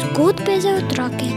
Zgodbe 0.00 0.60
za 0.60 0.68
otroke. 0.68 1.28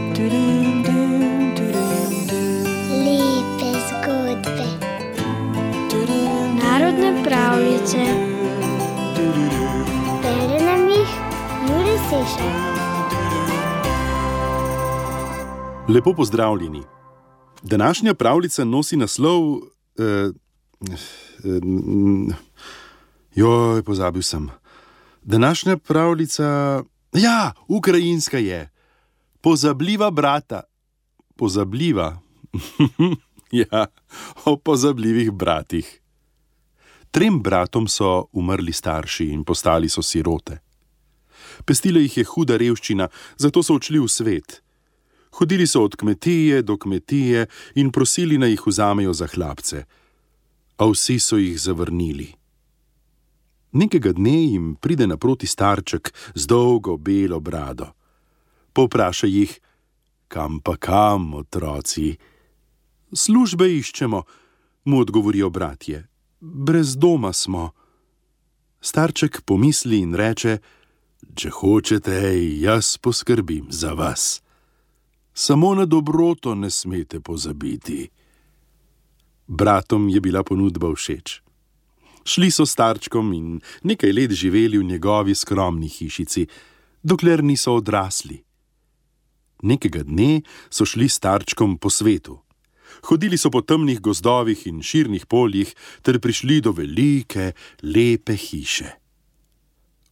Lepe 3.04 3.70
zgodbe. 3.88 4.66
Narodne 6.62 7.24
pravljice. 7.24 7.98
Bere 10.22 10.64
nam 10.64 10.88
jih 10.88 11.08
Juri 11.68 11.98
Sešar. 12.08 12.70
Lepo 15.88 16.12
pozdravljeni. 16.14 16.82
Današnja 17.62 18.14
pravljica 18.14 18.64
nosi 18.64 18.96
naslov. 18.96 19.56
Eh, 19.56 19.62
eh, 20.02 20.30
joj, 23.34 23.82
pozabil 23.82 24.22
sem. 24.22 24.50
Današnja 25.22 25.76
pravljica. 25.76 26.82
Ja, 27.12 27.52
ukrajinska 27.68 28.38
je. 28.38 28.70
Pozabljiva 29.40 30.10
brata. 30.10 30.62
Pozabljiva. 31.36 32.18
ja, 33.62 33.86
o 34.44 34.56
pozabljivih 34.56 35.30
bratih. 35.32 36.00
Trem 37.10 37.42
bratom 37.42 37.88
so 37.88 38.26
umrli 38.32 38.72
starši 38.72 39.24
in 39.24 39.44
postali 39.44 39.88
so 39.88 40.02
sirote. 40.02 40.60
Pestila 41.64 42.00
jih 42.00 42.16
je 42.16 42.24
huda 42.24 42.56
revščina, 42.56 43.08
zato 43.36 43.62
so 43.62 43.74
odšli 43.74 43.98
v 43.98 44.08
svet. 44.08 44.60
Hodili 45.38 45.66
so 45.66 45.82
od 45.84 45.96
kmetije 45.96 46.62
do 46.62 46.76
kmetije 46.78 47.46
in 47.74 47.90
prosili, 47.90 48.38
naj 48.38 48.54
jih 48.54 48.66
vzamejo 48.66 49.12
za 49.12 49.26
hlapce, 49.26 49.84
a 50.76 50.86
vsi 50.86 51.18
so 51.18 51.38
jih 51.38 51.58
zavrnili. 51.60 52.39
Nekega 53.72 54.12
dne 54.12 54.44
jim 54.44 54.74
pride 54.74 55.06
naproti 55.06 55.46
starček 55.46 56.14
z 56.34 56.46
dolgo 56.46 56.96
belo 56.96 57.40
brado. 57.40 57.92
Povpraša 58.72 59.26
jih, 59.26 59.60
kam 60.28 60.60
pa 60.60 60.76
kam, 60.76 61.34
otroci. 61.34 62.16
Službe 63.12 63.66
iščemo, 63.78 64.22
mu 64.84 65.00
odgovorijo 65.00 65.50
bratje, 65.50 66.06
brez 66.40 66.96
doma 66.96 67.32
smo. 67.32 67.70
Starček 68.80 69.42
pomisli 69.42 69.98
in 69.98 70.14
reče: 70.14 70.58
Če 71.34 71.50
hočete, 71.50 72.16
jaz 72.60 72.96
poskrbim 72.98 73.66
za 73.70 73.92
vas. 73.92 74.42
Samo 75.34 75.74
na 75.74 75.84
dobroto 75.86 76.54
ne 76.54 76.70
smete 76.70 77.20
pozabiti. 77.20 78.08
Bratom 79.46 80.08
je 80.08 80.20
bila 80.20 80.42
ponudba 80.42 80.94
všeč. 80.94 81.42
Šli 82.24 82.50
so 82.50 82.66
starčkom 82.66 83.32
in 83.32 83.60
nekaj 83.82 84.12
let 84.12 84.32
živeli 84.32 84.78
v 84.78 84.84
njegovi 84.84 85.34
skromni 85.34 85.88
hišici, 85.88 86.46
dokler 87.02 87.44
niso 87.44 87.74
odrasli. 87.74 88.42
Nekega 89.62 90.02
dne 90.02 90.42
so 90.70 90.84
šli 90.84 91.08
starčkom 91.08 91.78
po 91.78 91.90
svetu. 91.90 92.40
Hodili 93.08 93.38
so 93.38 93.50
po 93.50 93.60
temnih 93.60 94.00
gozdovih 94.00 94.66
in 94.66 94.82
širnih 94.82 95.26
poljih, 95.26 95.74
ter 96.02 96.20
prišli 96.20 96.60
do 96.60 96.72
velike, 96.72 97.52
lepe 97.82 98.36
hiše. 98.36 98.90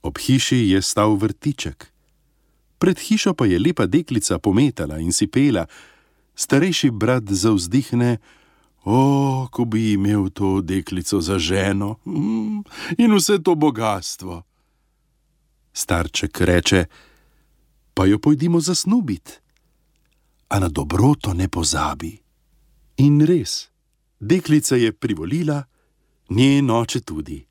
Ob 0.03 0.19
hiši 0.19 0.69
je 0.73 0.83
stal 0.83 1.17
vrtiček. 1.17 1.93
Pred 2.79 2.99
hišo 2.99 3.35
pa 3.35 3.47
je 3.47 3.59
lepa 3.59 3.87
deklica 3.87 4.39
pometala 4.39 5.01
in 5.03 5.13
si 5.13 5.27
pela, 5.27 5.67
starejši 6.35 6.91
brat 6.91 7.27
zavzdihne: 7.27 8.19
O, 8.91 9.49
ko 9.53 9.65
bi 9.65 9.93
imel 9.93 10.31
to 10.31 10.61
deklico 10.61 11.21
za 11.21 11.39
ženo 11.39 11.97
mm, 12.07 12.63
in 12.99 13.15
vse 13.15 13.43
to 13.43 13.55
bogatstvo. 13.55 14.43
Starček 15.73 16.41
reče: 16.41 16.85
Pa 17.95 18.07
jo 18.07 18.19
pojdimo 18.19 18.61
zasnubiti, 18.61 19.33
a 20.49 20.59
na 20.59 20.69
dobroto 20.69 21.35
ne 21.35 21.49
pozabi. 21.49 22.17
In 22.97 23.21
res, 23.21 23.69
deklica 24.21 24.77
je 24.77 24.93
privolila, 24.93 25.63
njen 26.29 26.71
oče 26.71 27.01
tudi. 27.01 27.45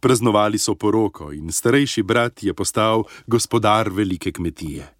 Praznovali 0.00 0.58
so 0.58 0.74
poroko 0.74 1.32
in 1.32 1.52
starejši 1.52 2.02
brat 2.02 2.42
je 2.42 2.54
postal 2.54 3.02
gospodar 3.26 3.90
velike 3.90 4.32
kmetije. 4.32 4.94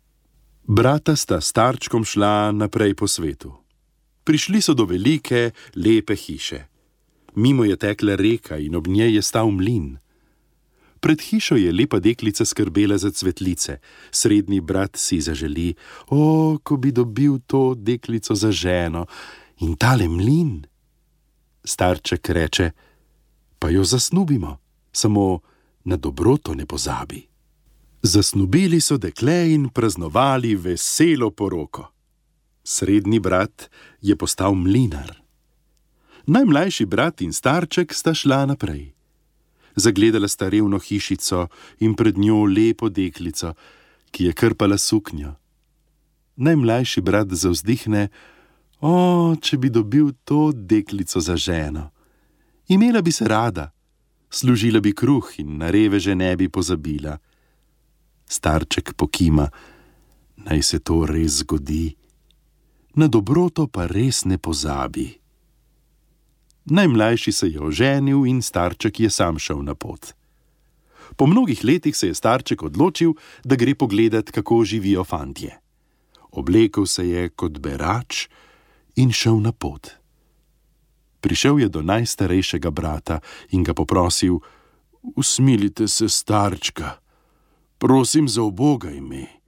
Brata 0.63 1.17
sta 1.17 1.41
starčkom 1.41 2.05
šla 2.05 2.53
naprej 2.53 2.95
po 2.95 3.09
svetu. 3.09 3.62
Prišli 4.25 4.63
so 4.63 4.75
do 4.75 4.85
velike, 4.85 5.51
lepe 5.75 6.15
hiše. 6.15 6.67
Mimo 7.35 7.65
je 7.65 7.77
tekla 7.77 8.15
reka 8.17 8.59
in 8.59 8.77
ob 8.77 8.87
njej 8.87 9.15
je 9.15 9.23
stal 9.23 9.51
mlin. 9.51 9.99
Pred 11.01 11.21
hišo 11.21 11.57
je 11.57 11.73
lepa 11.73 11.99
deklica 11.99 12.45
skrbela 12.45 12.99
za 12.99 13.11
cvetlice, 13.11 13.79
srednji 14.11 14.61
brat 14.61 14.97
si 14.97 15.21
zaželi, 15.21 15.75
o, 16.09 16.59
ko 16.63 16.77
bi 16.77 16.93
dobil 16.93 17.39
to 17.47 17.75
deklico 17.75 18.35
za 18.35 18.53
ženo 18.53 19.07
in 19.61 19.75
tale 19.77 20.09
mlin. 20.09 20.63
Starček 21.65 22.29
reče: 22.29 22.71
Pa 23.59 23.71
jo 23.71 23.85
zasnubimo, 23.85 24.59
samo 24.93 25.41
na 25.85 25.97
dobroto 25.97 26.55
ne 26.55 26.67
pozabi. 26.67 27.27
Zasnubili 28.03 28.81
so 28.81 28.97
dekle 28.97 29.55
in 29.55 29.69
praznovali 29.69 30.55
veselo 30.55 31.31
poroko. 31.31 31.92
Srednji 32.65 33.21
brat 33.21 33.71
je 34.01 34.17
postal 34.17 34.55
mlinar. 34.55 35.23
Najmlajši 36.27 36.87
brat 36.87 37.21
in 37.21 37.33
starček 37.33 37.95
sta 37.95 38.15
šla 38.15 38.47
naprej. 38.47 38.93
Zagledala 39.75 40.29
sta 40.29 40.49
revno 40.49 40.79
hišico 40.79 41.49
in 41.81 41.95
pred 41.95 42.19
njo 42.19 42.45
lepo 42.47 42.89
deklico, 42.89 43.55
ki 44.11 44.25
je 44.25 44.33
krpala 44.33 44.79
suknjo. 44.79 45.35
Najmlajši 46.37 47.01
brat 47.01 47.33
zavzdihne: 47.33 48.09
O, 48.81 49.35
če 49.41 49.59
bi 49.59 49.71
dobil 49.71 50.13
to 50.25 50.53
deklico 50.53 51.21
za 51.21 51.37
ženo. 51.37 51.91
Imela 52.69 53.03
bi 53.03 53.13
se 53.13 53.29
rada, 53.29 53.73
služila 54.31 54.81
bi 54.81 54.95
kruh 54.95 55.33
in 55.39 55.59
na 55.59 55.71
reveže 55.71 56.15
ne 56.15 56.37
bi 56.37 56.49
pozabila. 56.49 57.19
Starček 58.27 58.95
pokima, 58.95 59.51
naj 60.37 60.63
se 60.63 60.79
to 60.79 61.07
res 61.07 61.43
zgodi 61.43 62.02
na 62.95 63.09
dobroto 63.09 63.67
pa 63.67 63.87
res 63.87 64.25
ne 64.25 64.39
pozabi. 64.39 65.19
Najmlajši 66.65 67.33
se 67.33 67.49
je 67.49 67.61
oženil 67.61 68.27
in 68.27 68.43
starček 68.43 69.01
je 69.01 69.11
sam 69.11 69.39
šel 69.39 69.65
na 69.65 69.75
pot. 69.75 70.15
Po 71.17 71.27
mnogih 71.27 71.65
letih 71.65 71.97
se 71.97 72.07
je 72.07 72.15
starček 72.15 72.63
odločil, 72.63 73.13
da 73.45 73.57
gre 73.57 73.75
pogledat, 73.75 74.31
kako 74.31 74.65
živijo 74.65 75.05
fantje. 75.05 75.59
Oblekel 76.31 76.87
se 76.87 77.09
je 77.09 77.29
kot 77.29 77.59
berač 77.59 78.29
in 78.97 79.13
šel 79.13 79.41
na 79.41 79.53
pot. 79.53 79.91
Prišel 81.21 81.61
je 81.61 81.69
do 81.69 81.83
najstarejšega 81.83 82.71
brata 82.71 83.21
in 83.51 83.65
ga 83.65 83.75
poprosil: 83.75 84.39
Usmilite 85.03 85.89
se, 85.89 86.09
starčka, 86.09 86.99
prosim 87.79 88.29
za 88.29 88.43
oboga 88.43 88.91
ime. 88.91 89.42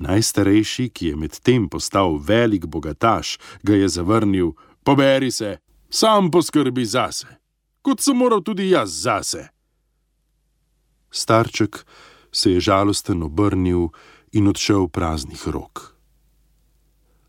Najstarejši, 0.00 0.88
ki 0.88 1.12
je 1.12 1.16
medtem 1.16 1.68
postal 1.68 2.16
velik 2.16 2.66
bogataš, 2.66 3.38
ga 3.62 3.74
je 3.74 3.88
zavrnil: 3.88 4.52
Poberi 4.84 5.30
se, 5.30 5.58
sam 5.90 6.30
poskrbi 6.30 6.84
zase, 6.84 7.26
kot 7.82 8.00
sem 8.00 8.16
moral 8.16 8.40
tudi 8.42 8.70
jaz 8.70 9.02
zase. 9.02 9.48
Starček 11.10 11.84
se 12.32 12.52
je 12.52 12.60
žalosten 12.60 13.22
obrnil 13.22 13.88
in 14.32 14.48
odšel 14.48 14.88
praznih 14.88 15.48
rok. 15.48 15.96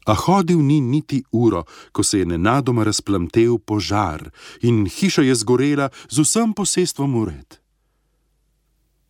A 0.05 0.13
hodil 0.13 0.61
ni 0.61 0.81
niti 0.81 1.23
uro, 1.31 1.63
ko 1.91 2.03
se 2.03 2.19
je 2.19 2.25
nenadoma 2.25 2.83
razplamtel 2.83 3.57
požar 3.57 4.31
in 4.61 4.85
hiša 4.85 5.21
je 5.21 5.35
zgorela 5.35 5.89
z 6.09 6.23
vsem 6.23 6.53
posestvom 6.53 7.15
ured. 7.15 7.59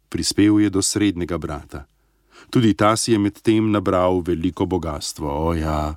Prispel 0.10 0.60
je 0.60 0.70
do 0.70 0.82
srednjega 0.82 1.38
brata. 1.38 1.91
Tudi 2.50 2.74
ta 2.74 2.96
si 2.98 3.12
je 3.12 3.20
medtem 3.20 3.72
nabral 3.72 4.22
veliko 4.26 4.66
bogatstvo, 4.66 5.30
oja. 5.48 5.96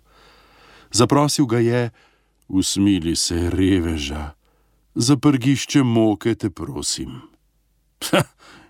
Zaprosil 0.90 1.46
ga 1.46 1.58
je: 1.58 1.90
Usmili 2.48 3.16
se, 3.16 3.50
reveža, 3.50 4.34
za 4.94 5.16
prgišče 5.16 5.82
moke 5.82 6.34
te 6.34 6.50
prosim. 6.50 7.20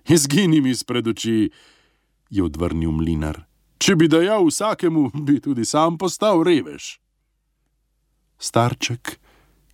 Izgini 0.09 0.61
mi 0.61 0.71
izpred 0.71 1.09
oči, 1.09 1.50
je 2.31 2.43
odvrnil 2.44 2.93
mlinar. 2.93 3.44
Če 3.79 3.97
bi 3.97 4.09
dajal 4.09 4.47
vsakemu, 4.47 5.11
bi 5.26 5.41
tudi 5.41 5.65
sam 5.65 5.99
postal 5.99 6.44
revež. 6.44 6.99
Starček 8.38 9.19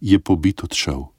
je 0.01 0.19
pobit 0.19 0.65
odšel 0.65 1.11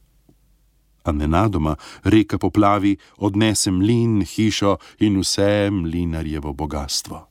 a 1.03 1.11
nenadoma 1.11 1.75
reka 2.03 2.37
poplavi, 2.37 2.97
odnese 3.17 3.71
mlin, 3.71 4.21
hišo 4.21 4.77
in 4.99 5.19
vse 5.19 5.69
mlinarjevo 5.71 6.53
bogatstvo. 6.53 7.27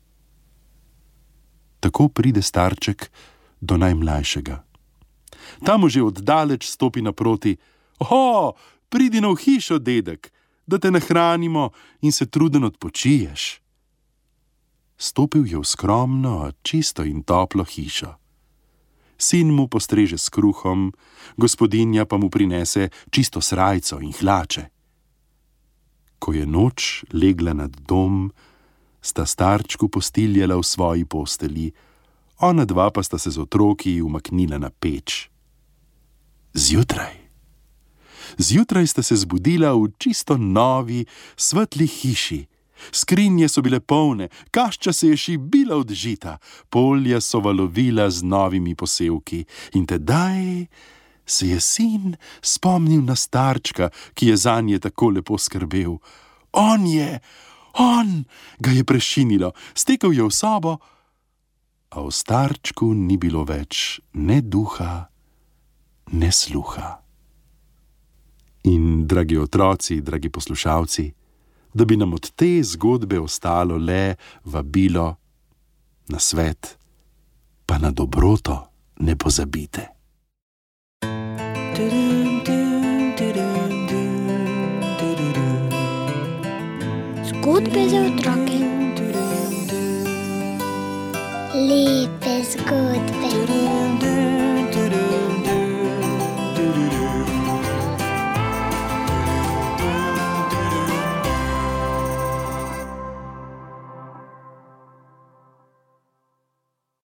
Tako 1.81 2.09
pride 2.09 2.43
starček 2.43 3.11
do 3.61 3.77
najmlajšega. 3.77 4.65
Tam 5.65 5.89
že 5.89 6.03
oddaleč 6.03 6.69
stopi 6.69 7.03
naproti: 7.03 7.57
O, 7.99 8.53
pridi 8.89 9.21
na 9.21 9.35
hišo, 9.37 9.79
dedek, 9.79 10.33
da 10.67 10.79
te 10.79 10.91
nahranimo 10.91 11.71
in 12.01 12.13
se 12.13 12.27
truden 12.27 12.65
odpočiješ. 12.65 13.61
Stopil 14.97 15.47
je 15.47 15.59
v 15.59 15.65
skromno, 15.65 16.53
čisto 16.63 17.03
in 17.05 17.23
toplo 17.23 17.65
hišo. 17.65 18.15
Sin 19.21 19.53
mu 19.53 19.69
postreže 19.69 20.17
s 20.17 20.33
kruhom, 20.33 20.93
gospodinja 21.37 22.09
pa 22.09 22.17
mu 22.17 22.33
prinese 22.33 22.89
čisto 23.13 23.41
srajco 23.45 24.01
in 24.01 24.17
hlače. 24.17 24.65
Ko 26.19 26.33
je 26.33 26.47
noč 26.49 27.05
legla 27.13 27.53
nad 27.53 27.77
dom, 27.85 28.33
sta 29.05 29.27
starčku 29.29 29.89
postiljala 29.93 30.57
v 30.57 30.65
svoji 30.65 31.05
posteli, 31.05 31.69
ona 32.41 32.65
dva 32.65 32.89
pa 32.91 33.05
sta 33.05 33.21
se 33.21 33.31
z 33.31 33.39
otroki 33.39 34.01
umaknila 34.01 34.57
na 34.57 34.73
peč. 34.73 35.29
Zjutraj. 36.57 37.21
Zjutraj 38.39 38.87
sta 38.87 39.03
se 39.03 39.17
zbudila 39.17 39.77
v 39.77 39.93
čisto 40.01 40.41
novi, 40.41 41.05
svetli 41.37 41.87
hiši. 41.87 42.50
Skrinje 42.93 43.49
so 43.49 43.63
bile 43.63 43.81
polne, 43.81 44.29
kašča 44.51 44.93
se 44.93 45.09
je 45.09 45.17
šibila 45.17 45.77
od 45.77 45.93
žita, 45.93 46.39
polja 46.71 47.21
so 47.21 47.41
valovila 47.41 48.11
z 48.11 48.23
novimi 48.23 48.75
posevki 48.75 49.45
in 49.75 49.87
tedaj 49.87 50.67
se 51.27 51.49
je 51.49 51.61
sin 51.61 52.17
spomnil 52.43 53.03
na 53.05 53.17
starčka, 53.17 53.91
ki 54.15 54.27
je 54.27 54.37
za 54.37 54.61
nje 54.61 54.79
tako 54.79 55.11
lepo 55.11 55.39
skrbel. 55.39 55.99
On 56.53 56.87
je, 56.87 57.21
on 57.79 58.25
ga 58.59 58.71
je 58.71 58.85
prešinilo, 58.85 59.53
stekel 59.75 60.13
je 60.13 60.27
v 60.27 60.31
sobo, 60.31 60.79
a 61.91 62.07
v 62.07 62.11
starčku 62.11 62.95
ni 62.95 63.19
bilo 63.19 63.43
več 63.43 63.99
ne 64.15 64.39
duha, 64.43 65.11
ne 66.15 66.31
sluha. 66.31 67.03
In, 68.71 69.07
dragi 69.11 69.39
otroci, 69.41 69.99
dragi 70.05 70.31
poslušalci, 70.31 71.11
da 71.75 71.85
bi 71.85 71.97
nam 71.97 72.15
od 72.15 72.31
te 72.31 72.63
zgodbe 72.63 73.19
ostalo 73.21 73.77
le 73.77 74.15
vabilo 74.45 75.17
na 76.09 76.19
svet, 76.19 76.79
pa 77.67 77.79
na 77.79 77.91
dobroto 77.91 78.67
ne 79.01 79.17
pozabite. 79.17 79.87
Zgodbe 87.29 87.89
za 87.89 88.01
otroke. 88.01 88.59
Lepe 91.55 92.45
zgodbe. 92.53 93.20